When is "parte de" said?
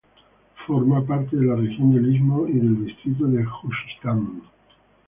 1.05-1.45